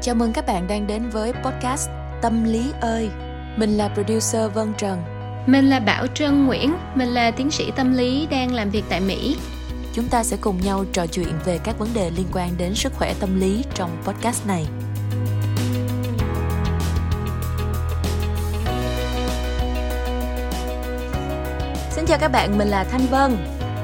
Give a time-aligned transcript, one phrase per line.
[0.00, 1.90] Chào mừng các bạn đang đến với podcast
[2.22, 3.10] Tâm lý ơi.
[3.56, 5.02] Mình là producer Vân Trần.
[5.46, 9.00] Mình là Bảo Trân Nguyễn, mình là tiến sĩ tâm lý đang làm việc tại
[9.00, 9.36] Mỹ.
[9.92, 12.92] Chúng ta sẽ cùng nhau trò chuyện về các vấn đề liên quan đến sức
[12.96, 14.66] khỏe tâm lý trong podcast này.
[21.90, 23.36] Xin chào các bạn, mình là Thanh Vân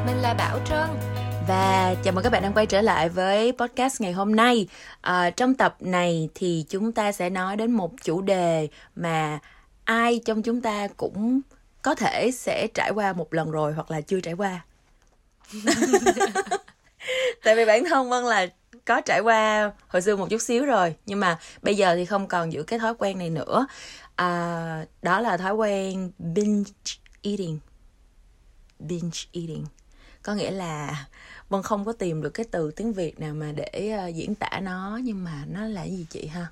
[0.07, 1.12] Mình là Bảo Trân
[1.53, 4.69] và chào mừng các bạn đang quay trở lại với podcast ngày hôm nay.
[5.01, 9.39] À, trong tập này thì chúng ta sẽ nói đến một chủ đề mà
[9.85, 11.41] ai trong chúng ta cũng
[11.83, 14.65] có thể sẽ trải qua một lần rồi hoặc là chưa trải qua.
[17.45, 18.47] Tại vì bản thân Vân là
[18.85, 22.29] có trải qua hồi xưa một chút xíu rồi nhưng mà bây giờ thì không
[22.29, 23.67] còn giữ cái thói quen này nữa.
[24.17, 26.71] À, đó là thói quen binge
[27.23, 27.59] eating.
[28.79, 29.67] Binge eating
[30.23, 31.07] có nghĩa là
[31.53, 34.61] vân không có tìm được cái từ tiếng việt nào mà để uh, diễn tả
[34.63, 36.47] nó nhưng mà nó là gì chị ha?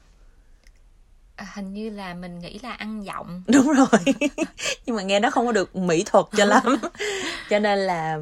[1.37, 3.43] À, hình như là mình nghĩ là ăn giọng.
[3.49, 4.15] Đúng rồi.
[4.87, 6.77] Nhưng mà nghe nó không có được mỹ thuật cho lắm.
[7.51, 8.19] Cho nên là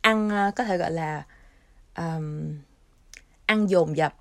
[0.00, 1.24] ăn uh, có thể gọi là
[1.96, 2.54] um,
[3.46, 4.14] ăn dồn dập.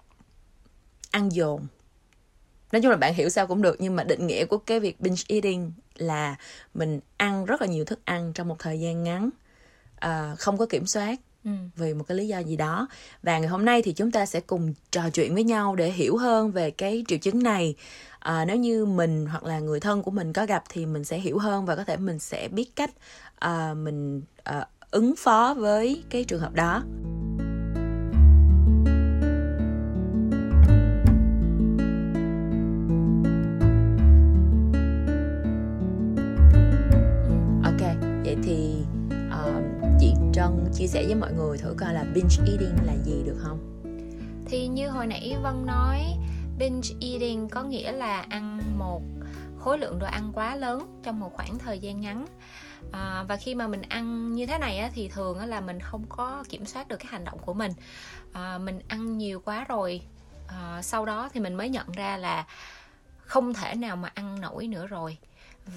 [1.11, 1.67] Ăn dồn.
[2.71, 5.01] Nói chung là bạn hiểu sao cũng được nhưng mà định nghĩa của cái việc
[5.01, 6.35] binge eating là
[6.73, 9.29] mình ăn rất là nhiều thức ăn trong một thời gian ngắn
[10.05, 11.51] uh, không có kiểm soát ừ.
[11.75, 12.87] vì một cái lý do gì đó.
[13.23, 16.17] Và ngày hôm nay thì chúng ta sẽ cùng trò chuyện với nhau để hiểu
[16.17, 17.75] hơn về cái triệu chứng này.
[18.19, 21.17] À, nếu như mình hoặc là người thân của mình có gặp thì mình sẽ
[21.17, 22.91] hiểu hơn và có thể mình sẽ biết cách
[23.39, 26.83] à, mình à, ứng phó với cái trường hợp đó.
[40.85, 43.81] Chia sẻ với mọi người thử coi là binge eating là gì được không?
[44.45, 46.05] Thì như hồi nãy Vân nói,
[46.57, 49.01] binge eating có nghĩa là ăn một
[49.59, 52.25] khối lượng đồ ăn quá lớn trong một khoảng thời gian ngắn.
[52.91, 55.79] À, và khi mà mình ăn như thế này á, thì thường á, là mình
[55.79, 57.71] không có kiểm soát được cái hành động của mình.
[58.33, 60.01] À, mình ăn nhiều quá rồi
[60.47, 62.45] à, sau đó thì mình mới nhận ra là
[63.17, 65.17] không thể nào mà ăn nổi nữa rồi.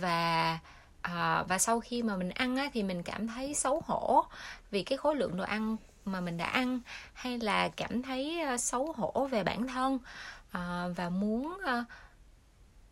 [0.01, 0.59] Và
[1.15, 4.25] à, và sau khi mà mình ăn á, thì mình cảm thấy xấu hổ
[4.71, 6.81] vì cái khối lượng đồ ăn mà mình đã ăn
[7.13, 9.99] hay là cảm thấy ờ, xấu hổ về bản thân
[10.51, 11.85] à, và muốn à,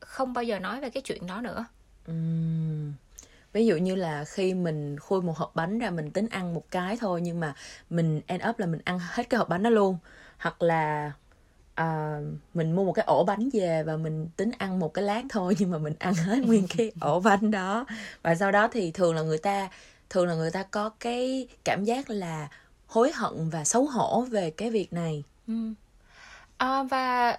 [0.01, 1.65] không bao giờ nói về cái chuyện đó nữa
[2.11, 2.93] uhm.
[3.53, 6.71] ví dụ như là khi mình khui một hộp bánh ra mình tính ăn một
[6.71, 7.55] cái thôi nhưng mà
[7.91, 9.99] mình end up là mình ăn hết cái hộp bánh đó luôn
[10.39, 11.13] hoặc là
[11.77, 12.19] à,
[12.55, 15.57] mình mua một cái ổ bánh về và mình tính ăn một cái lát thôi
[15.59, 17.87] nhưng mà mình ăn hết nguyên cái ổ bánh đó.
[18.23, 19.69] Và sau đó thì thường là người ta
[20.11, 22.49] thường là người ta có cái cảm giác là
[22.87, 25.25] hối hận và xấu hổ về cái việc này.
[25.47, 25.55] Ừ.
[26.57, 27.39] à, và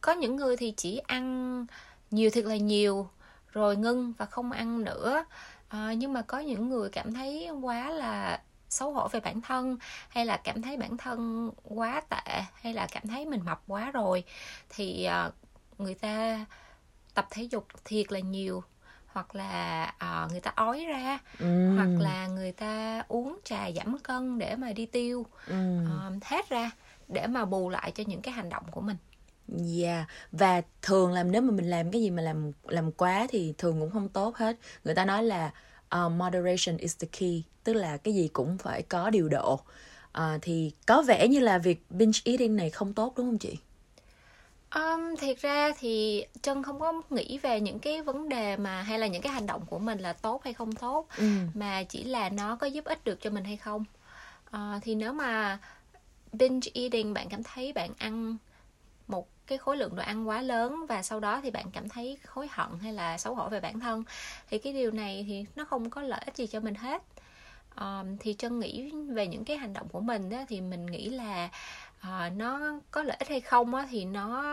[0.00, 1.66] có những người thì chỉ ăn
[2.10, 3.08] nhiều thiệt là nhiều
[3.52, 5.24] rồi ngưng và không ăn nữa.
[5.68, 9.76] À, nhưng mà có những người cảm thấy quá là xấu hổ về bản thân
[10.08, 13.90] hay là cảm thấy bản thân quá tệ hay là cảm thấy mình mập quá
[13.90, 14.24] rồi
[14.68, 15.34] thì uh,
[15.80, 16.46] người ta
[17.14, 18.62] tập thể dục thiệt là nhiều
[19.06, 19.92] hoặc là
[20.24, 21.76] uh, người ta ói ra ừ.
[21.76, 25.78] hoặc là người ta uống trà giảm cân để mà đi tiêu ừ.
[26.16, 26.70] uh, hết ra
[27.08, 28.96] để mà bù lại cho những cái hành động của mình
[29.56, 30.08] Dạ yeah.
[30.32, 33.80] và thường làm nếu mà mình làm cái gì mà làm làm quá thì thường
[33.80, 34.56] cũng không tốt hết.
[34.84, 35.50] Người ta nói là
[35.96, 39.60] uh, moderation is the key tức là cái gì cũng phải có điều độ.
[40.18, 43.58] Uh, thì có vẻ như là việc binge eating này không tốt đúng không chị?
[44.74, 48.98] Um, thiệt ra thì chân không có nghĩ về những cái vấn đề mà hay
[48.98, 51.26] là những cái hành động của mình là tốt hay không tốt ừ.
[51.54, 53.84] mà chỉ là nó có giúp ích được cho mình hay không.
[54.56, 55.58] Uh, thì nếu mà
[56.32, 58.36] binge eating bạn cảm thấy bạn ăn
[59.08, 62.18] một cái khối lượng đồ ăn quá lớn và sau đó thì bạn cảm thấy
[62.28, 64.04] hối hận hay là xấu hổ về bản thân
[64.50, 67.02] thì cái điều này thì nó không có lợi ích gì cho mình hết.
[67.80, 71.08] Um, thì trân nghĩ về những cái hành động của mình đó, thì mình nghĩ
[71.08, 71.48] là
[72.00, 74.44] uh, nó có lợi ích hay không á, thì nó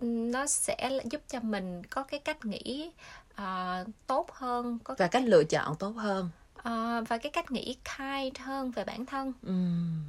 [0.00, 2.90] nó sẽ giúp cho mình có cái cách nghĩ
[3.32, 6.30] uh, tốt hơn có và cách lựa chọn tốt hơn.
[6.58, 9.32] Uh, và cái cách nghĩ kind hơn về bản thân.
[9.50, 10.04] Uhm.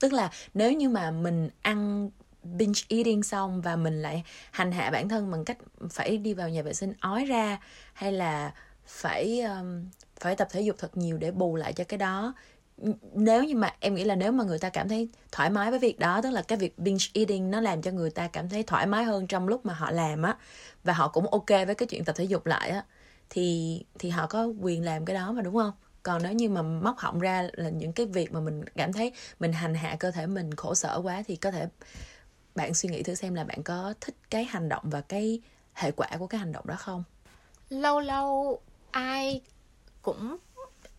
[0.00, 2.10] tức là nếu như mà mình ăn
[2.42, 5.58] binge eating xong và mình lại hành hạ bản thân bằng cách
[5.90, 7.58] phải đi vào nhà vệ sinh ói ra
[7.92, 8.54] hay là
[8.86, 9.84] phải um,
[10.20, 12.34] phải tập thể dục thật nhiều để bù lại cho cái đó.
[13.14, 15.78] Nếu như mà em nghĩ là nếu mà người ta cảm thấy thoải mái với
[15.78, 18.62] việc đó tức là cái việc binge eating nó làm cho người ta cảm thấy
[18.62, 20.36] thoải mái hơn trong lúc mà họ làm á
[20.84, 22.84] và họ cũng ok với cái chuyện tập thể dục lại á
[23.30, 25.72] thì thì họ có quyền làm cái đó mà đúng không?
[26.02, 29.12] Còn nếu như mà móc họng ra là những cái việc mà mình cảm thấy
[29.40, 31.66] mình hành hạ cơ thể mình khổ sở quá thì có thể
[32.54, 35.40] bạn suy nghĩ thử xem là bạn có thích cái hành động và cái
[35.74, 37.04] hệ quả của cái hành động đó không?
[37.68, 38.60] Lâu lâu
[38.90, 39.40] ai
[40.02, 40.36] cũng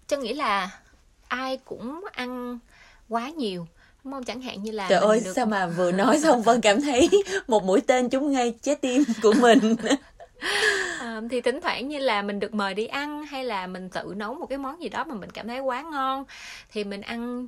[0.07, 0.79] chân nghĩ là
[1.27, 2.59] ai cũng ăn
[3.09, 3.67] quá nhiều.
[4.03, 4.23] Đúng không?
[4.23, 5.33] Chẳng hạn như là trời ơi được...
[5.35, 7.09] sao mà vừa nói xong vân cảm thấy
[7.47, 9.75] một mũi tên trúng ngay trái tim của mình.
[10.99, 14.13] À, thì thỉnh thoảng như là mình được mời đi ăn hay là mình tự
[14.15, 16.23] nấu một cái món gì đó mà mình cảm thấy quá ngon
[16.71, 17.47] thì mình ăn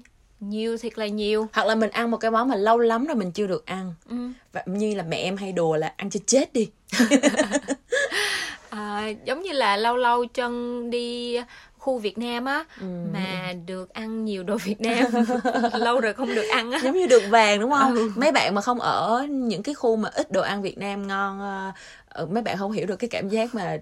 [0.50, 3.16] nhiều thiệt là nhiều hoặc là mình ăn một cái món mà lâu lắm rồi
[3.16, 4.16] mình chưa được ăn ừ.
[4.54, 6.70] và như là mẹ em hay đùa là ăn cho chết đi
[8.70, 11.38] à, giống như là lâu lâu chân đi
[11.78, 12.86] khu Việt Nam á ừ.
[13.14, 15.06] mà được ăn nhiều đồ Việt Nam
[15.74, 18.12] lâu rồi không được ăn á giống như được vàng đúng không ừ.
[18.16, 21.42] mấy bạn mà không ở những cái khu mà ít đồ ăn Việt Nam ngon
[22.22, 23.78] uh, mấy bạn không hiểu được cái cảm giác mà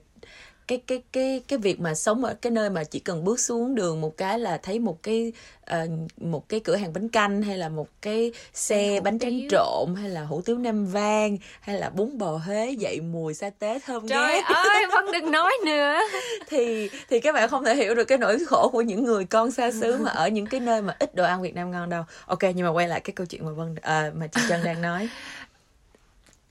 [0.72, 3.76] cái cái cái cái việc mà sống ở cái nơi mà chỉ cần bước xuống
[3.76, 5.32] đường một cái là thấy một cái
[5.72, 9.48] uh, một cái cửa hàng bánh canh hay là một cái xe hủ bánh tráng
[9.50, 13.50] trộn hay là hủ tiếu nam vang hay là bún bò huế dậy mùi sa
[13.60, 14.56] tế thơm trời ngát.
[14.56, 16.00] ơi vân đừng nói nữa.
[16.48, 19.52] Thì thì các bạn không thể hiểu được cái nỗi khổ của những người con
[19.52, 22.04] xa xứ mà ở những cái nơi mà ít đồ ăn việt nam ngon đâu.
[22.26, 24.82] Ok nhưng mà quay lại cái câu chuyện mà vân uh, mà chị trân đang
[24.82, 25.10] nói.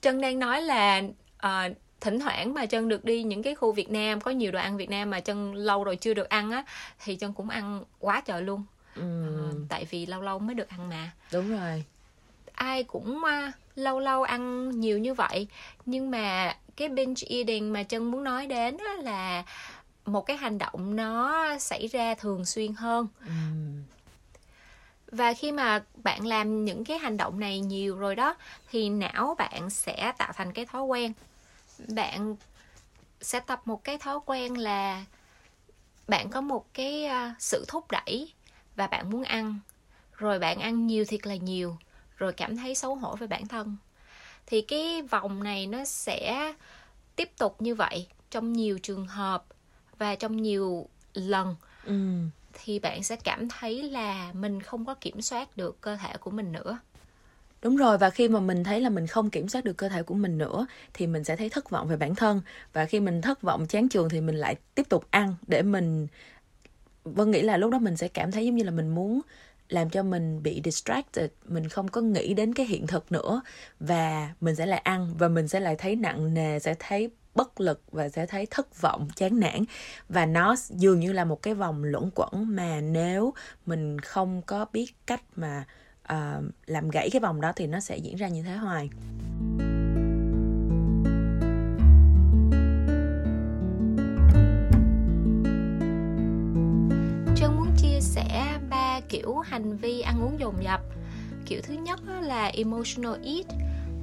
[0.01, 1.01] Trân đang nói là
[1.45, 4.59] uh, thỉnh thoảng mà chân được đi những cái khu Việt Nam có nhiều đồ
[4.59, 6.63] ăn Việt Nam mà chân lâu rồi chưa được ăn á
[7.03, 8.63] thì chân cũng ăn quá trời luôn.
[8.95, 9.01] Ừ.
[9.01, 11.11] à, tại vì lâu lâu mới được ăn mà.
[11.31, 11.83] Đúng rồi.
[12.53, 15.47] Ai cũng uh, lâu lâu ăn nhiều như vậy.
[15.85, 19.43] Nhưng mà cái binge eating mà chân muốn nói đến á là
[20.05, 23.07] một cái hành động nó xảy ra thường xuyên hơn.
[23.25, 23.31] Ừ.
[25.11, 28.35] và khi mà bạn làm những cái hành động này nhiều rồi đó
[28.71, 31.13] thì não bạn sẽ tạo thành cái thói quen
[31.87, 32.35] bạn
[33.21, 35.05] sẽ tập một cái thói quen là
[36.07, 38.33] bạn có một cái uh, sự thúc đẩy
[38.75, 39.59] và bạn muốn ăn.
[40.13, 41.77] Rồi bạn ăn nhiều thiệt là nhiều
[42.17, 43.77] rồi cảm thấy xấu hổ với bản thân.
[44.45, 46.53] Thì cái vòng này nó sẽ
[47.15, 49.45] tiếp tục như vậy trong nhiều trường hợp
[49.97, 51.55] và trong nhiều lần.
[51.83, 51.93] Ừ.
[52.53, 56.31] thì bạn sẽ cảm thấy là mình không có kiểm soát được cơ thể của
[56.31, 56.79] mình nữa
[57.61, 60.03] Đúng rồi và khi mà mình thấy là mình không kiểm soát được cơ thể
[60.03, 62.41] của mình nữa thì mình sẽ thấy thất vọng về bản thân.
[62.73, 66.07] Và khi mình thất vọng chán chường thì mình lại tiếp tục ăn để mình
[67.03, 69.21] Vân nghĩ là lúc đó mình sẽ cảm thấy giống như là mình muốn
[69.69, 73.41] làm cho mình bị distracted, mình không có nghĩ đến cái hiện thực nữa.
[73.79, 77.61] Và mình sẽ lại ăn và mình sẽ lại thấy nặng nề, sẽ thấy bất
[77.61, 79.63] lực và sẽ thấy thất vọng, chán nản.
[80.09, 83.33] Và nó dường như là một cái vòng luẩn quẩn mà nếu
[83.65, 85.65] mình không có biết cách mà
[86.13, 88.89] uh, làm gãy cái vòng đó thì nó sẽ diễn ra như thế hoài.
[97.35, 100.81] Trân muốn chia sẻ ba kiểu hành vi ăn uống dồn dập.
[101.45, 103.45] Kiểu thứ nhất là emotional eat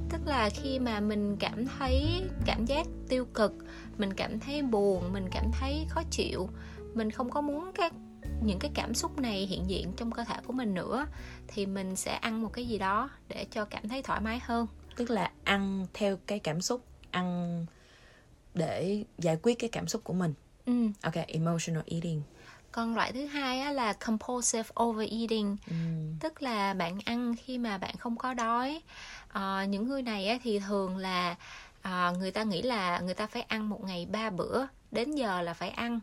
[0.09, 3.53] tức là khi mà mình cảm thấy cảm giác tiêu cực
[3.97, 6.49] mình cảm thấy buồn mình cảm thấy khó chịu
[6.93, 7.93] mình không có muốn các
[8.41, 11.07] những cái cảm xúc này hiện diện trong cơ thể của mình nữa
[11.47, 14.67] thì mình sẽ ăn một cái gì đó để cho cảm thấy thoải mái hơn.
[14.95, 17.65] Tức là ăn theo cái cảm xúc ăn
[18.53, 20.33] để giải quyết cái cảm xúc của mình.
[20.65, 20.73] Ừ.
[21.01, 22.21] ok emotional eating.
[22.71, 25.57] Còn loại thứ hai á, là compulsive overeating.
[25.67, 25.75] Ừ.
[26.19, 28.81] tức là bạn ăn khi mà bạn không có đói.
[29.27, 31.35] À, những người này á, thì thường là
[31.81, 35.41] à, người ta nghĩ là người ta phải ăn một ngày ba bữa đến giờ
[35.41, 35.99] là phải ăn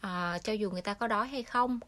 [0.00, 1.80] à, cho dù người ta có đói hay không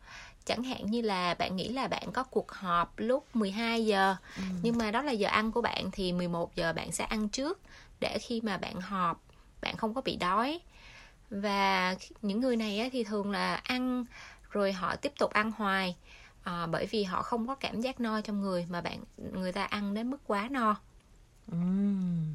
[0.45, 4.43] chẳng hạn như là bạn nghĩ là bạn có cuộc họp lúc 12 giờ ừ.
[4.63, 7.61] nhưng mà đó là giờ ăn của bạn thì 11 giờ bạn sẽ ăn trước
[8.01, 9.21] để khi mà bạn họp
[9.61, 10.61] bạn không có bị đói
[11.31, 14.05] và những người này thì thường là ăn
[14.51, 15.97] rồi họ tiếp tục ăn hoài
[16.43, 19.65] à, bởi vì họ không có cảm giác no trong người mà bạn người ta
[19.65, 20.77] ăn đến mức quá no
[21.47, 22.35] mm.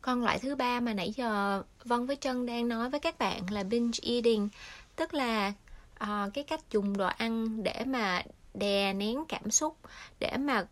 [0.00, 3.50] còn loại thứ ba mà nãy giờ vân với trân đang nói với các bạn
[3.50, 4.48] là binge eating
[4.98, 5.52] tức là
[6.04, 8.22] uh, cái cách dùng đồ ăn để mà
[8.54, 9.76] đè nén cảm xúc
[10.20, 10.66] để mà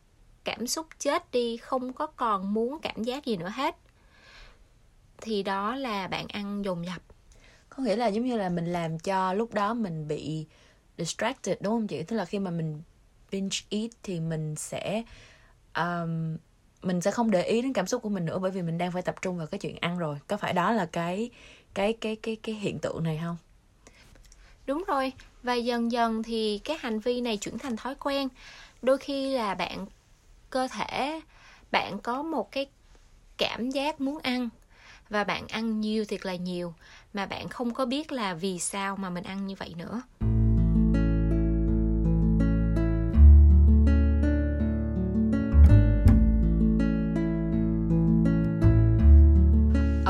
[0.44, 3.76] cảm xúc chết đi không có còn muốn cảm giác gì nữa hết.
[5.20, 7.02] Thì đó là bạn ăn dồn dập.
[7.68, 10.46] Có nghĩa là giống như là mình làm cho lúc đó mình bị
[10.98, 12.02] distracted đúng không chị?
[12.02, 12.82] Tức là khi mà mình
[13.30, 15.02] binge eat thì mình sẽ
[15.76, 16.36] um,
[16.82, 18.92] mình sẽ không để ý đến cảm xúc của mình nữa bởi vì mình đang
[18.92, 20.18] phải tập trung vào cái chuyện ăn rồi.
[20.26, 21.30] Có phải đó là cái
[21.74, 23.36] cái cái cái cái hiện tượng này không?
[24.66, 28.28] Đúng rồi, và dần dần thì cái hành vi này chuyển thành thói quen.
[28.82, 29.86] Đôi khi là bạn
[30.50, 31.20] cơ thể,
[31.70, 32.66] bạn có một cái
[33.38, 34.48] cảm giác muốn ăn,
[35.08, 36.74] và bạn ăn nhiều thiệt là nhiều,
[37.14, 40.02] mà bạn không có biết là vì sao mà mình ăn như vậy nữa.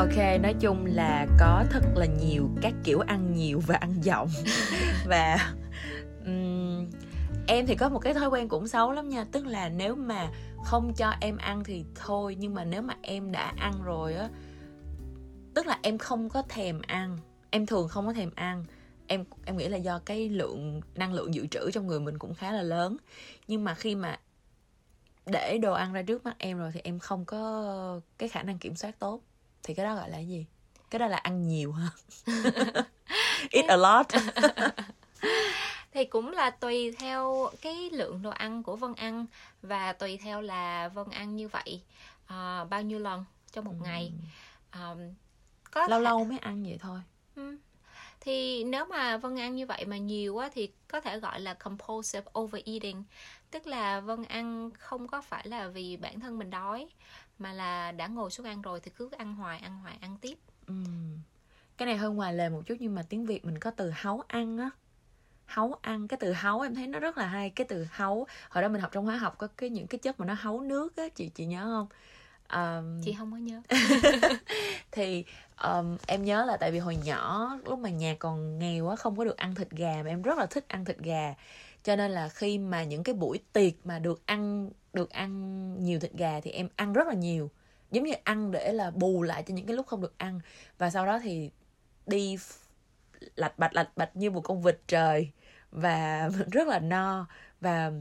[0.07, 4.29] Ok nói chung là có thật là nhiều các kiểu ăn nhiều và ăn giọng.
[5.07, 5.55] Và
[6.27, 6.91] um,
[7.47, 10.29] em thì có một cái thói quen cũng xấu lắm nha tức là nếu mà
[10.65, 14.29] không cho em ăn thì thôi nhưng mà nếu mà em đã ăn rồi á
[15.55, 17.19] tức là em không có thèm ăn
[17.51, 18.65] em thường không có thèm ăn.
[19.07, 22.35] Em em nghĩ là do cái lượng năng lượng dự trữ trong người mình cũng
[22.35, 22.97] khá là lớn.
[23.49, 24.21] Nhưng mà khi mà
[25.27, 28.59] để đồ ăn ra trước mắt em rồi thì em không có cái khả năng
[28.59, 29.23] kiểm soát tốt
[29.67, 30.47] thì cái đó gọi là gì?
[30.91, 31.89] Cái đó là ăn nhiều ha
[33.51, 34.07] eat a lot.
[35.93, 39.27] Thì cũng là tùy theo cái lượng đồ ăn của vân ăn
[39.63, 41.81] và tùy theo là vân ăn như vậy
[42.25, 43.85] uh, bao nhiêu lần trong một ừ.
[43.85, 44.13] ngày
[44.75, 44.99] um,
[45.71, 46.05] có lâu thể...
[46.05, 47.01] lâu mới ăn vậy thôi.
[47.37, 47.57] Ừ.
[48.21, 51.55] thì nếu mà vân ăn như vậy mà nhiều quá thì có thể gọi là
[51.55, 53.05] compulsive overeating
[53.51, 56.89] tức là vân ăn không có phải là vì bản thân mình đói
[57.39, 60.39] mà là đã ngồi xuống ăn rồi thì cứ ăn hoài ăn hoài ăn tiếp.
[60.67, 60.75] Ừ.
[61.77, 64.25] cái này hơi ngoài lề một chút nhưng mà tiếng việt mình có từ háu
[64.29, 64.71] ăn á.
[65.45, 67.51] Háu ăn cái từ háu em thấy nó rất là hay.
[67.51, 70.21] Cái từ háu hồi đó mình học trong hóa học có cái những cái chất
[70.21, 71.89] mà nó háu nước á chị chị nhớ không?
[72.53, 73.61] Um, chị không có nhớ.
[74.91, 75.25] Thì
[75.63, 79.17] um, em nhớ là tại vì hồi nhỏ lúc mà nhà còn nghèo á không
[79.17, 81.35] có được ăn thịt gà mà em rất là thích ăn thịt gà
[81.87, 86.01] cho nên là khi mà những cái buổi tiệc mà được ăn được ăn nhiều
[86.01, 87.51] thịt gà thì em ăn rất là nhiều.
[87.91, 90.41] Giống như ăn để là bù lại cho những cái lúc không được ăn.
[90.79, 91.51] Và sau đó thì
[92.07, 92.37] đi
[93.37, 95.31] lạch bạch lạch bạch như một con vịt trời.
[95.71, 97.27] Và rất là no.
[97.61, 97.93] Và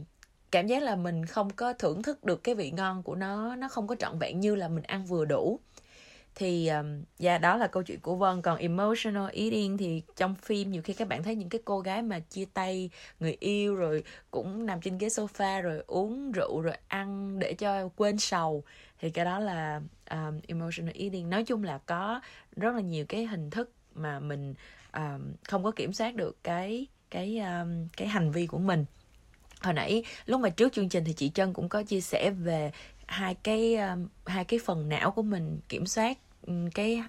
[0.52, 3.70] cảm giác là mình không có thưởng thức được cái vị ngon của nó nó
[3.70, 5.60] không có trọn vẹn như là mình ăn vừa đủ
[6.36, 8.42] thì um, yeah, dạ, đó là câu chuyện của Vân.
[8.42, 12.02] Còn emotional eating thì trong phim nhiều khi các bạn thấy những cái cô gái
[12.02, 12.90] mà chia tay
[13.20, 17.90] người yêu rồi cũng nằm trên ghế sofa rồi uống rượu rồi ăn để cho
[17.96, 18.64] quên sầu
[19.00, 21.30] thì cái đó là um, emotional eating.
[21.30, 22.22] Nói chung là có
[22.56, 24.54] rất là nhiều cái hình thức mà mình
[24.94, 28.86] um, không có kiểm soát được cái cái um, cái hành vi của mình.
[29.62, 32.72] Hồi nãy lúc mà trước chương trình thì chị Trân cũng có chia sẻ về
[33.06, 36.18] hai cái um, hai cái phần não của mình kiểm soát
[36.74, 37.04] cái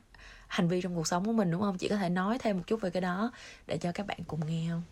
[0.47, 1.79] hành vi trong cuộc sống của mình đúng không?
[1.79, 3.31] Chị có thể nói thêm một chút về cái đó
[3.67, 4.83] để cho các bạn cùng nghe không?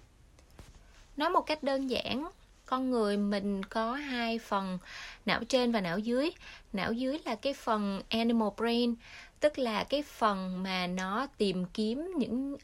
[1.16, 2.28] Nói một cách đơn giản
[2.66, 4.78] con người mình có hai phần
[5.26, 6.30] não trên và não dưới.
[6.72, 8.94] Não dưới là cái phần animal brain
[9.40, 12.56] tức là cái phần mà nó tìm kiếm những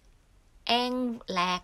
[0.64, 1.60] an lạc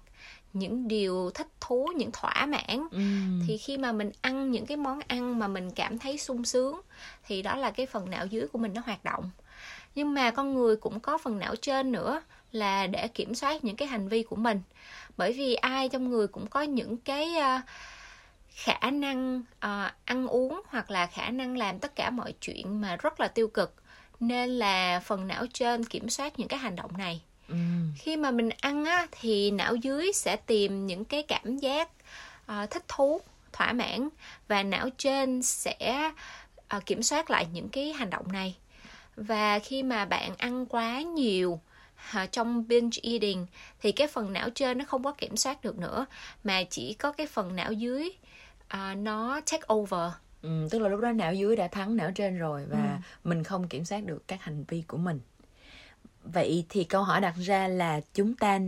[0.52, 2.88] những điều thích thú những thỏa mãn.
[2.90, 3.00] Ừ.
[3.46, 6.80] thì khi mà mình ăn những cái món ăn mà mình cảm thấy sung sướng
[7.26, 9.30] thì đó là cái phần não dưới của mình nó hoạt động
[9.96, 12.22] nhưng mà con người cũng có phần não trên nữa
[12.52, 14.60] là để kiểm soát những cái hành vi của mình.
[15.16, 17.60] Bởi vì ai trong người cũng có những cái uh,
[18.48, 22.96] khả năng uh, ăn uống hoặc là khả năng làm tất cả mọi chuyện mà
[22.96, 23.74] rất là tiêu cực.
[24.20, 27.20] Nên là phần não trên kiểm soát những cái hành động này.
[27.48, 27.56] Ừ.
[27.98, 31.88] khi mà mình ăn á thì não dưới sẽ tìm những cái cảm giác
[32.52, 33.20] uh, thích thú
[33.52, 34.08] thỏa mãn
[34.48, 36.10] và não trên sẽ
[36.76, 38.56] uh, kiểm soát lại những cái hành động này
[39.16, 41.60] và khi mà bạn ăn quá nhiều
[42.22, 43.46] uh, trong binge eating
[43.80, 46.06] thì cái phần não trên nó không có kiểm soát được nữa
[46.44, 48.10] mà chỉ có cái phần não dưới
[48.74, 50.10] uh, nó take over.
[50.42, 53.28] Ừ, tức là lúc đó não dưới đã thắng não trên rồi và ừ.
[53.28, 55.20] mình không kiểm soát được các hành vi của mình.
[56.22, 58.58] Vậy thì câu hỏi đặt ra là chúng ta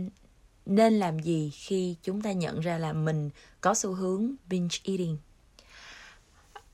[0.65, 3.29] nên làm gì khi chúng ta nhận ra là mình
[3.61, 5.17] có xu hướng binge eating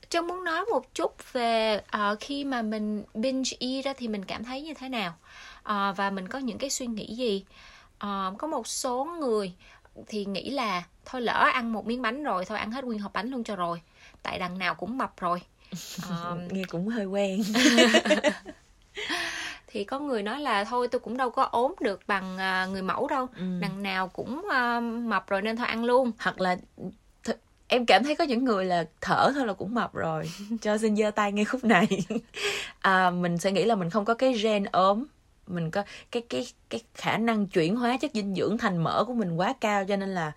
[0.08, 4.24] Trân muốn nói một chút về uh, khi mà mình binge eat ra thì mình
[4.24, 5.14] cảm thấy như thế nào
[5.58, 7.44] uh, và mình có những cái suy nghĩ gì.
[7.96, 9.52] Uh, có một số người
[10.06, 13.12] thì nghĩ là thôi lỡ ăn một miếng bánh rồi thôi ăn hết nguyên hộp
[13.12, 13.80] bánh luôn cho rồi
[14.22, 15.42] tại đằng nào cũng mập rồi
[16.08, 17.42] um, nghe cũng hơi quen
[19.66, 22.36] thì có người nói là thôi tôi cũng đâu có ốm được bằng
[22.72, 23.44] người mẫu đâu ừ.
[23.60, 26.56] đằng nào cũng uh, mập rồi nên thôi ăn luôn hoặc là
[27.68, 30.30] em cảm thấy có những người là thở thôi là cũng mập rồi.
[30.62, 31.86] Cho xin giơ tay ngay khúc này.
[32.80, 35.04] À, mình sẽ nghĩ là mình không có cái gen ốm.
[35.46, 39.14] Mình có cái cái cái khả năng chuyển hóa chất dinh dưỡng thành mỡ của
[39.14, 40.32] mình quá cao cho nên là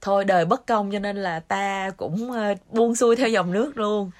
[0.00, 3.78] thôi đời bất công cho nên là ta cũng uh, buông xuôi theo dòng nước
[3.78, 4.10] luôn.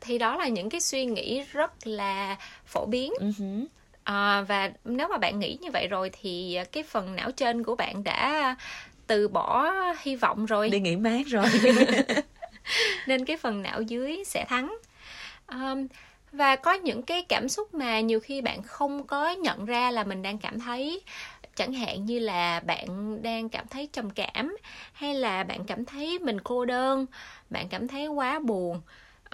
[0.00, 3.12] Thì đó là những cái suy nghĩ rất là phổ biến.
[3.20, 3.64] Uh-huh.
[4.04, 7.76] à, và nếu mà bạn nghĩ như vậy rồi thì cái phần não trên của
[7.76, 8.56] bạn đã
[9.12, 10.70] từ bỏ hy vọng rồi.
[10.70, 11.46] Đi nghỉ mát rồi.
[13.06, 14.78] Nên cái phần não dưới sẽ thắng.
[15.48, 15.86] Um,
[16.32, 20.04] và có những cái cảm xúc mà nhiều khi bạn không có nhận ra là
[20.04, 21.02] mình đang cảm thấy.
[21.56, 24.56] Chẳng hạn như là bạn đang cảm thấy trầm cảm
[24.92, 27.06] hay là bạn cảm thấy mình cô đơn
[27.50, 28.80] bạn cảm thấy quá buồn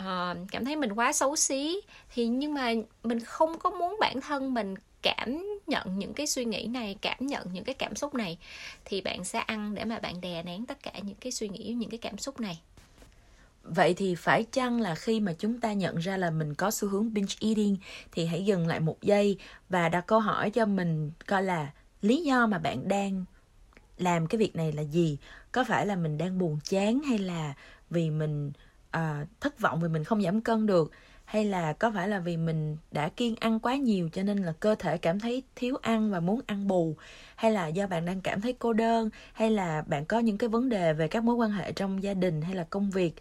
[0.00, 1.80] uh, cảm thấy mình quá xấu xí.
[2.14, 6.44] Thì nhưng mà mình không có muốn bản thân mình cảm nhận những cái suy
[6.44, 8.38] nghĩ này cảm nhận những cái cảm xúc này
[8.84, 11.74] thì bạn sẽ ăn để mà bạn đè nén tất cả những cái suy nghĩ
[11.78, 12.60] những cái cảm xúc này.
[13.62, 16.88] Vậy thì phải chăng là khi mà chúng ta nhận ra là mình có xu
[16.88, 17.76] hướng binge eating
[18.12, 19.38] thì hãy dừng lại một giây
[19.68, 23.24] và đặt câu hỏi cho mình coi là lý do mà bạn đang
[23.98, 25.18] làm cái việc này là gì?
[25.52, 27.54] Có phải là mình đang buồn chán hay là
[27.90, 28.52] vì mình
[28.96, 30.92] uh, thất vọng vì mình không giảm cân được?
[31.28, 34.52] Hay là có phải là vì mình đã kiêng ăn quá nhiều cho nên là
[34.60, 36.96] cơ thể cảm thấy thiếu ăn và muốn ăn bù?
[37.36, 39.10] Hay là do bạn đang cảm thấy cô đơn?
[39.32, 42.14] Hay là bạn có những cái vấn đề về các mối quan hệ trong gia
[42.14, 43.14] đình hay là công việc?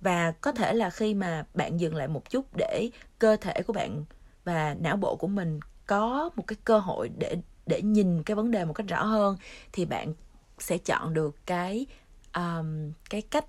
[0.00, 3.72] Và có thể là khi mà bạn dừng lại một chút để cơ thể của
[3.72, 4.04] bạn
[4.44, 7.36] và não bộ của mình có một cái cơ hội để
[7.66, 9.36] để nhìn cái vấn đề một cách rõ hơn
[9.72, 10.14] thì bạn
[10.58, 11.86] sẽ chọn được cái
[12.34, 13.44] um, cái cách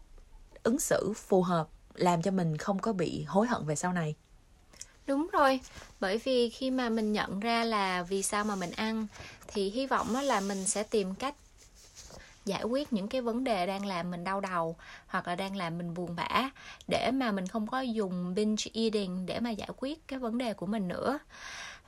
[0.64, 1.68] ứng xử phù hợp
[2.00, 4.16] làm cho mình không có bị hối hận về sau này.
[5.08, 5.60] Đúng rồi
[6.00, 9.08] bởi vì khi mà mình nhận ra là vì sao mà mình ăn
[9.48, 11.36] thì hy vọng là mình sẽ tìm cách
[12.46, 14.76] giải quyết những cái vấn đề đang làm mình đau đầu
[15.08, 16.50] hoặc là đang làm mình buồn bã
[16.88, 20.54] để mà mình không có dùng binge eating để mà giải quyết cái vấn đề
[20.54, 21.20] của mình nữa.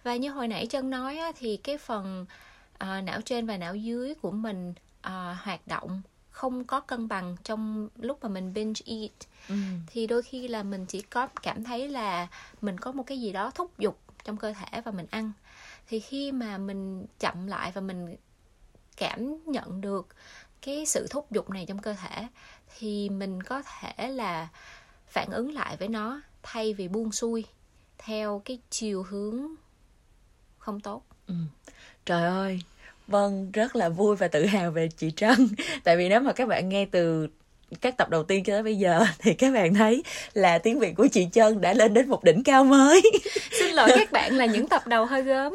[0.04, 2.26] Và như hồi nãy chân nói á, thì cái phần
[2.78, 6.02] ờ, não trên và não dưới của mình ờ, hoạt động
[6.42, 9.12] không có cân bằng trong lúc mà mình binge eat
[9.50, 9.56] ừ.
[9.88, 12.28] thì đôi khi là mình chỉ có cảm thấy là
[12.62, 15.32] mình có một cái gì đó thúc giục trong cơ thể và mình ăn
[15.88, 18.16] thì khi mà mình chậm lại và mình
[18.98, 20.08] cảm nhận được
[20.62, 22.28] cái sự thúc giục này trong cơ thể
[22.78, 24.48] thì mình có thể là
[25.08, 27.46] phản ứng lại với nó thay vì buông xuôi
[27.98, 29.48] theo cái chiều hướng
[30.58, 31.36] không tốt ừ.
[32.06, 32.62] trời ơi
[33.08, 35.48] vâng rất là vui và tự hào về chị trân
[35.84, 37.28] tại vì nếu mà các bạn nghe từ
[37.82, 40.04] các tập đầu tiên cho tới bây giờ thì các bạn thấy
[40.34, 43.02] là tiếng Việt của chị Trân đã lên đến một đỉnh cao mới.
[43.60, 45.54] Xin lỗi các bạn là những tập đầu hơi gớm.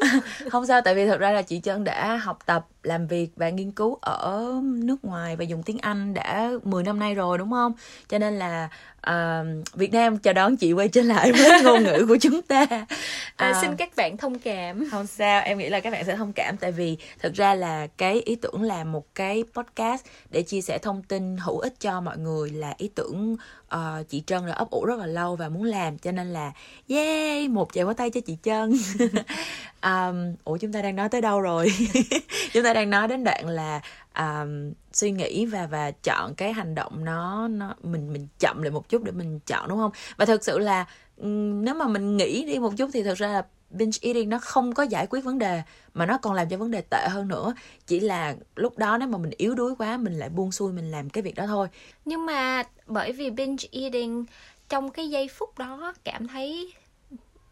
[0.49, 3.49] Không sao tại vì thật ra là chị Trân đã học tập làm việc và
[3.49, 7.51] nghiên cứu ở nước ngoài và dùng tiếng Anh đã 10 năm nay rồi đúng
[7.51, 7.73] không?
[8.09, 8.69] Cho nên là
[9.09, 12.61] uh, Việt Nam chào đón chị quay trở lại với ngôn ngữ của chúng ta.
[12.63, 12.87] Uh,
[13.35, 14.89] à, xin các bạn thông cảm.
[14.91, 17.87] Không sao, em nghĩ là các bạn sẽ thông cảm tại vì thực ra là
[17.97, 22.01] cái ý tưởng là một cái podcast để chia sẻ thông tin hữu ích cho
[22.01, 23.37] mọi người là ý tưởng
[23.75, 26.51] uh, chị Trân đã ấp ủ rất là lâu và muốn làm cho nên là
[26.89, 28.77] yeah một chàng pháo tay cho chị Trân
[29.87, 31.67] um, ủa chúng ta đang nói tới đâu rồi?
[32.53, 33.81] Chúng ta đang nói đến đoạn là
[34.17, 38.71] um, suy nghĩ và và chọn cái hành động nó nó mình mình chậm lại
[38.71, 39.91] một chút để mình chọn đúng không?
[40.17, 40.85] Và thực sự là
[41.17, 44.39] um, nếu mà mình nghĩ đi một chút thì thực ra là binge eating nó
[44.39, 45.61] không có giải quyết vấn đề
[45.93, 47.53] mà nó còn làm cho vấn đề tệ hơn nữa.
[47.87, 50.91] Chỉ là lúc đó nếu mà mình yếu đuối quá mình lại buông xuôi mình
[50.91, 51.67] làm cái việc đó thôi.
[52.05, 54.25] Nhưng mà bởi vì binge eating
[54.69, 56.73] trong cái giây phút đó cảm thấy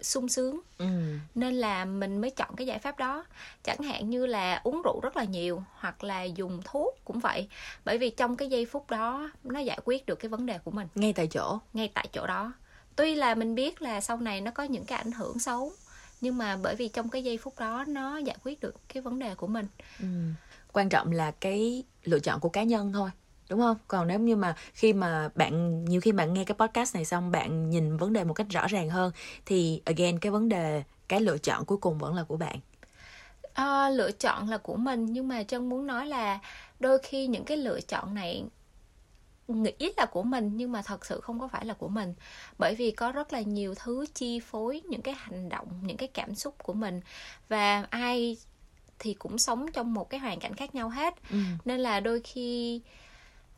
[0.05, 0.59] sung sướng.
[0.77, 0.85] Ừ.
[1.35, 3.25] nên là mình mới chọn cái giải pháp đó.
[3.63, 7.47] Chẳng hạn như là uống rượu rất là nhiều hoặc là dùng thuốc cũng vậy.
[7.85, 10.71] Bởi vì trong cái giây phút đó nó giải quyết được cái vấn đề của
[10.71, 10.87] mình.
[10.95, 11.59] Ngay tại chỗ.
[11.73, 12.53] Ngay tại chỗ đó.
[12.95, 15.71] Tuy là mình biết là sau này nó có những cái ảnh hưởng xấu
[16.21, 19.19] nhưng mà bởi vì trong cái giây phút đó nó giải quyết được cái vấn
[19.19, 19.67] đề của mình.
[19.99, 20.05] Ừ.
[20.73, 23.09] quan trọng là cái lựa chọn của cá nhân thôi
[23.49, 23.77] đúng không?
[23.87, 27.31] Còn nếu như mà khi mà bạn nhiều khi bạn nghe cái podcast này xong
[27.31, 29.11] bạn nhìn vấn đề một cách rõ ràng hơn
[29.45, 32.59] thì again cái vấn đề cái lựa chọn cuối cùng vẫn là của bạn.
[33.53, 36.39] À, lựa chọn là của mình nhưng mà chân muốn nói là
[36.79, 38.43] đôi khi những cái lựa chọn này
[39.47, 42.13] nghĩ là của mình nhưng mà thật sự không có phải là của mình.
[42.57, 46.07] Bởi vì có rất là nhiều thứ chi phối những cái hành động những cái
[46.07, 47.01] cảm xúc của mình.
[47.49, 48.37] Và ai
[48.99, 51.13] thì cũng sống trong một cái hoàn cảnh khác nhau hết.
[51.31, 51.37] Ừ.
[51.65, 52.81] nên là đôi khi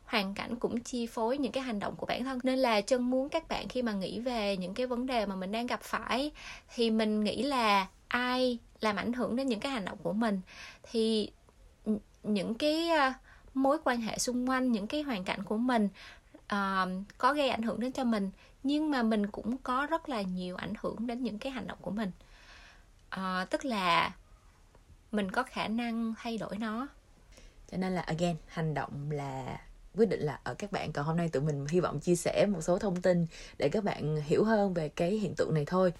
[0.08, 2.38] hoàn cảnh cũng chi phối những cái hành động của bản thân.
[2.42, 5.36] Nên là chân muốn các bạn khi mà nghĩ về những cái vấn đề mà
[5.36, 6.30] mình đang gặp phải
[6.74, 10.40] thì mình nghĩ là ai làm ảnh hưởng đến những cái hành động của mình.
[10.90, 11.30] Thì
[12.22, 12.90] những cái
[13.54, 15.88] mối quan hệ xung quanh những cái hoàn cảnh của mình
[16.36, 18.30] uh, có gây ảnh hưởng đến cho mình.
[18.62, 21.78] Nhưng mà mình cũng có rất là nhiều ảnh hưởng đến những cái hành động
[21.80, 22.10] của mình.
[23.16, 24.14] Uh, tức là
[25.12, 26.88] mình có khả năng thay đổi nó.
[27.70, 29.60] Cho nên là again hành động là
[29.98, 32.46] quyết định là ở các bạn, còn hôm nay tụi mình hy vọng chia sẻ
[32.46, 33.26] một số thông tin
[33.58, 35.92] để các bạn hiểu hơn về cái hiện tượng này thôi.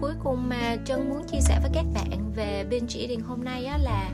[0.00, 3.64] Cuối cùng mà Trân muốn chia sẻ với các bạn về binge eating hôm nay
[3.64, 4.10] á là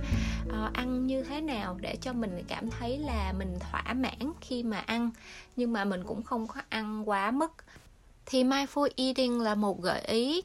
[0.64, 4.62] uh, ăn như thế nào để cho mình cảm thấy là mình thỏa mãn khi
[4.62, 5.10] mà ăn.
[5.56, 7.52] Nhưng mà mình cũng không có ăn quá mức.
[8.26, 10.42] Thì mindful eating là một gợi ý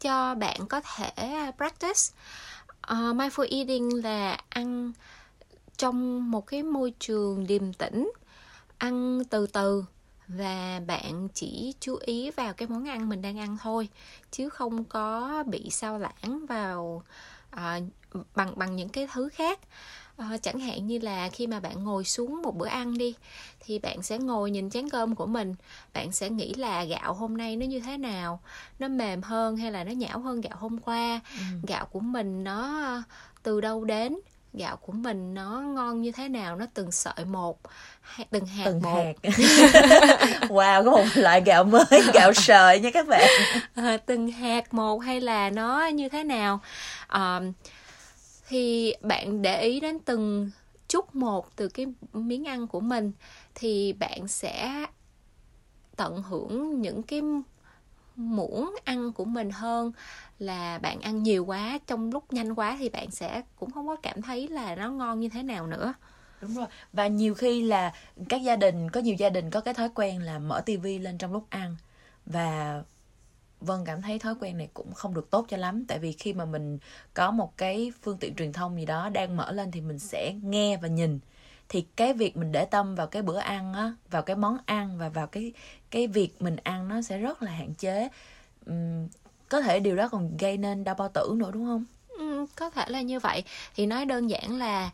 [0.00, 2.16] cho bạn có thể à, practice.
[2.92, 4.92] Uh, mindful eating là ăn
[5.76, 8.10] trong một cái môi trường điềm tĩnh
[8.78, 9.84] ăn từ từ
[10.28, 13.88] và bạn chỉ chú ý vào cái món ăn mình đang ăn thôi
[14.30, 17.02] chứ không có bị sao lãng vào
[17.52, 19.60] uh, bằng bằng những cái thứ khác.
[20.22, 23.14] Uh, chẳng hạn như là khi mà bạn ngồi xuống một bữa ăn đi
[23.60, 25.54] thì bạn sẽ ngồi nhìn chén cơm của mình.
[25.94, 28.40] Bạn sẽ nghĩ là gạo hôm nay nó như thế nào?
[28.78, 31.20] Nó mềm hơn hay là nó nhão hơn gạo hôm qua?
[31.38, 31.44] Ừ.
[31.68, 32.82] gạo của mình nó
[33.42, 34.16] từ đâu đến
[34.56, 37.58] gạo của mình nó ngon như thế nào nó từng sợi một
[38.00, 39.04] hay từng hạt từng một?
[39.04, 39.12] hạt.
[40.48, 43.28] wow có một loại gạo mới gạo sợi nha các bạn.
[43.74, 46.60] À, từng hạt một hay là nó như thế nào?
[47.06, 47.40] À,
[48.48, 50.50] thì bạn để ý đến từng
[50.88, 53.12] chút một từ cái miếng ăn của mình
[53.54, 54.86] thì bạn sẽ
[55.96, 57.22] tận hưởng những cái
[58.16, 59.92] muỗng ăn của mình hơn,
[60.38, 63.96] là bạn ăn nhiều quá, trong lúc nhanh quá thì bạn sẽ cũng không có
[63.96, 65.94] cảm thấy là nó ngon như thế nào nữa.
[66.40, 66.66] Đúng rồi.
[66.92, 67.92] Và nhiều khi là
[68.28, 71.18] các gia đình, có nhiều gia đình có cái thói quen là mở tivi lên
[71.18, 71.76] trong lúc ăn.
[72.26, 72.82] Và
[73.60, 75.84] vân cảm thấy thói quen này cũng không được tốt cho lắm.
[75.88, 76.78] Tại vì khi mà mình
[77.14, 80.34] có một cái phương tiện truyền thông gì đó đang mở lên thì mình sẽ
[80.42, 81.18] nghe và nhìn
[81.68, 84.98] thì cái việc mình để tâm vào cái bữa ăn á vào cái món ăn
[84.98, 85.52] và vào cái
[85.90, 88.08] cái việc mình ăn nó sẽ rất là hạn chế.
[88.70, 89.08] Uhm,
[89.48, 91.84] có thể điều đó còn gây nên đau bao tử nữa đúng không?
[92.08, 93.44] Ừ, có thể là như vậy.
[93.74, 94.90] Thì nói đơn giản là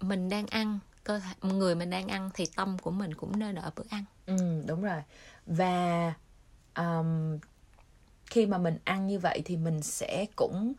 [0.00, 3.54] mình đang ăn cơ thể người mình đang ăn thì tâm của mình cũng nên
[3.54, 4.04] ở bữa ăn.
[4.26, 5.02] Ừ đúng rồi.
[5.46, 6.12] Và
[6.76, 7.38] um,
[8.26, 10.72] khi mà mình ăn như vậy thì mình sẽ cũng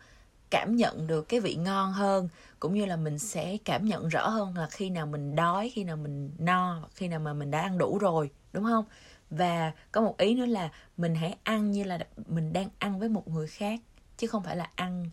[0.50, 4.28] cảm nhận được cái vị ngon hơn, cũng như là mình sẽ cảm nhận rõ
[4.28, 7.62] hơn là khi nào mình đói, khi nào mình no, khi nào mà mình đã
[7.62, 8.86] ăn đủ rồi, đúng không
[9.30, 13.10] và có một ý nữa là mình hãy ăn như là mình đang ăn với
[13.10, 13.80] một người khác,
[14.18, 15.10] chứ không phải là ăn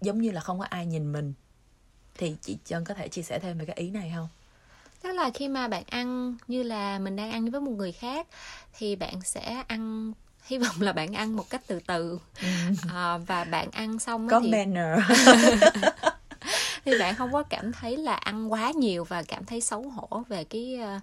[0.00, 1.34] giống như là không có ai nhìn mình
[2.14, 4.28] thì chị Trân có thể chia sẻ thêm về cái ý này không?
[5.02, 8.26] đó là khi mà bạn ăn như là mình đang ăn với một người khác,
[8.72, 10.12] thì bạn sẽ ăn
[10.50, 12.48] hy vọng là bạn ăn một cách từ từ ừ.
[12.94, 14.50] à, và bạn ăn xong có thì...
[14.50, 14.98] manner
[16.84, 20.22] thì bạn không có cảm thấy là ăn quá nhiều và cảm thấy xấu hổ
[20.28, 21.02] về cái uh,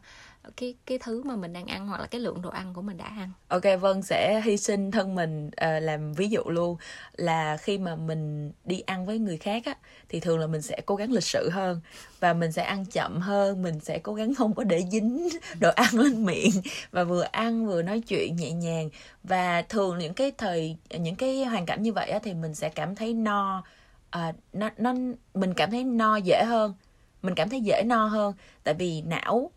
[0.57, 2.97] cái cái thứ mà mình đang ăn hoặc là cái lượng đồ ăn của mình
[2.97, 3.31] đã ăn.
[3.47, 6.77] Ok vâng sẽ hy sinh thân mình uh, làm ví dụ luôn
[7.15, 9.75] là khi mà mình đi ăn với người khác á
[10.09, 11.81] thì thường là mình sẽ cố gắng lịch sự hơn
[12.19, 15.29] và mình sẽ ăn chậm hơn mình sẽ cố gắng không có để dính
[15.59, 16.51] đồ ăn lên miệng
[16.91, 18.89] và vừa ăn vừa nói chuyện nhẹ nhàng.
[19.23, 22.69] Và thường những cái thời những cái hoàn cảnh như vậy á thì mình sẽ
[22.69, 23.63] cảm thấy no
[24.17, 24.93] uh, nó nó
[25.33, 26.73] mình cảm thấy no dễ hơn
[27.21, 28.33] mình cảm thấy dễ no hơn.
[28.63, 29.51] Tại vì não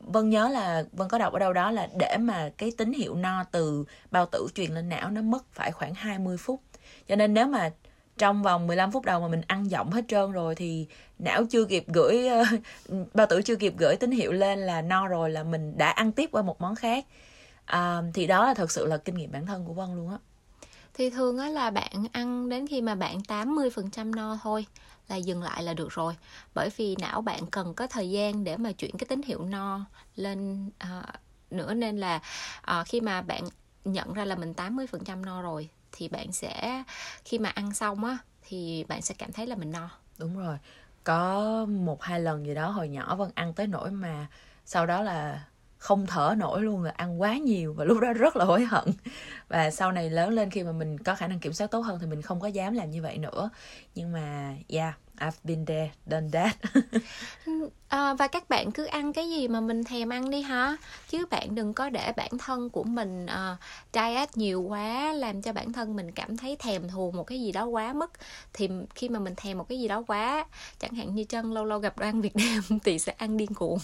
[0.00, 3.14] vân nhớ là vân có đọc ở đâu đó là để mà cái tín hiệu
[3.14, 6.60] no từ bao tử truyền lên não nó mất phải khoảng 20 phút.
[7.08, 7.70] Cho nên nếu mà
[8.18, 10.86] trong vòng 15 phút đầu mà mình ăn giọng hết trơn rồi thì
[11.18, 12.44] não chưa kịp gửi ờ,
[13.14, 16.12] bao tử chưa kịp gửi tín hiệu lên là no rồi là mình đã ăn
[16.12, 17.04] tiếp qua một món khác.
[17.64, 20.18] À, thì đó là thật sự là kinh nghiệm bản thân của vân luôn á
[20.98, 24.66] thì thường á là bạn ăn đến khi mà bạn 80% no thôi
[25.08, 26.16] là dừng lại là được rồi.
[26.54, 29.80] Bởi vì não bạn cần có thời gian để mà chuyển cái tín hiệu no
[30.16, 31.02] lên à,
[31.50, 32.20] nữa nên là
[32.62, 33.44] à, khi mà bạn
[33.84, 36.82] nhận ra là mình 80% no rồi thì bạn sẽ
[37.24, 39.90] khi mà ăn xong á thì bạn sẽ cảm thấy là mình no.
[40.18, 40.58] Đúng rồi.
[41.04, 44.26] Có một hai lần gì đó hồi nhỏ vẫn ăn tới nỗi mà
[44.64, 45.44] sau đó là
[45.78, 48.84] không thở nổi luôn là ăn quá nhiều và lúc đó rất là hối hận
[49.48, 51.98] và sau này lớn lên khi mà mình có khả năng kiểm soát tốt hơn
[52.00, 53.50] thì mình không có dám làm như vậy nữa
[53.94, 56.56] nhưng mà yeah I've been there, done that.
[57.46, 60.76] Ừ, à, và các bạn cứ ăn cái gì mà mình thèm ăn đi ha,
[61.08, 63.58] chứ bạn đừng có để bản thân của mình ờ, uh,
[63.92, 67.52] diet nhiều quá, làm cho bản thân mình cảm thấy thèm thù một cái gì
[67.52, 68.10] đó quá mức.
[68.52, 70.46] Thì khi mà mình thèm một cái gì đó quá,
[70.78, 73.78] chẳng hạn như chân lâu lâu gặp đoan Việt Nam thì sẽ ăn điên cuồng.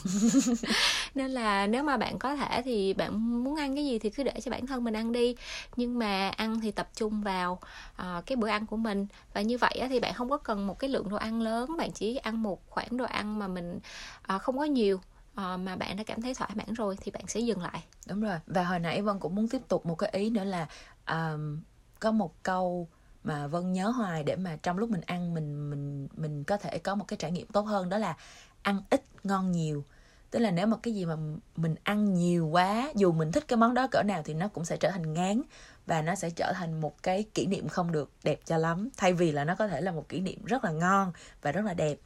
[1.15, 4.23] Nên là nếu mà bạn có thể thì bạn muốn ăn cái gì thì cứ
[4.23, 5.37] để cho bản thân mình ăn đi,
[5.77, 7.59] nhưng mà ăn thì tập trung vào
[8.03, 10.79] uh, cái bữa ăn của mình và như vậy thì bạn không có cần một
[10.79, 13.79] cái lượng đồ ăn lớn bạn chỉ ăn một khoảng đồ ăn mà mình
[14.23, 15.01] À, không có nhiều
[15.35, 17.85] à, mà bạn đã cảm thấy thỏa mãn rồi thì bạn sẽ dừng lại.
[18.07, 18.39] Đúng rồi.
[18.47, 20.69] Và hồi nãy vân cũng muốn tiếp tục một cái ý nữa là
[21.09, 21.61] um,
[22.01, 22.89] có một câu
[23.25, 26.79] mà vân nhớ hoài để mà trong lúc mình ăn mình mình mình có thể
[26.79, 28.17] có một cái trải nghiệm tốt hơn đó là
[28.63, 29.85] ăn ít ngon nhiều.
[30.31, 31.17] Tức là nếu mà cái gì mà
[31.57, 34.65] mình ăn nhiều quá dù mình thích cái món đó cỡ nào thì nó cũng
[34.65, 35.43] sẽ trở thành ngán
[35.87, 38.89] và nó sẽ trở thành một cái kỷ niệm không được đẹp cho lắm.
[38.97, 41.65] Thay vì là nó có thể là một kỷ niệm rất là ngon và rất
[41.65, 41.97] là đẹp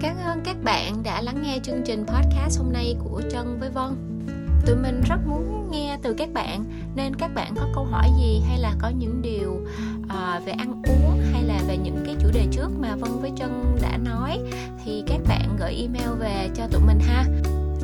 [0.00, 3.70] cảm ơn các bạn đã lắng nghe chương trình podcast hôm nay của Trân với
[3.70, 3.96] Vân.
[4.66, 8.42] Tụi mình rất muốn nghe từ các bạn nên các bạn có câu hỏi gì
[8.48, 12.46] hay là có những điều uh, về ăn uống hay về những cái chủ đề
[12.50, 14.38] trước mà Vân với Trân đã nói
[14.84, 17.24] thì các bạn gửi email về cho tụi mình ha.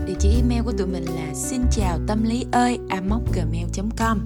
[0.06, 2.78] Địa chỉ email của tụi mình là xin chào tâm lý ơi
[3.34, 4.18] gmail.com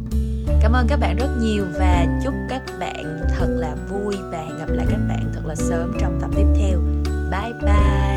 [0.62, 4.58] Cảm ơn các bạn rất nhiều và chúc các bạn thật là vui và hẹn
[4.58, 6.95] gặp lại các bạn thật là sớm trong tập tiếp theo.
[7.28, 8.15] 拜拜。